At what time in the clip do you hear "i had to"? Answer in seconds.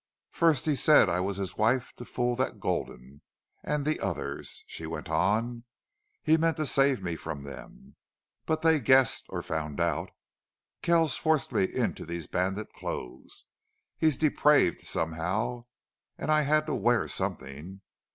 16.31-16.73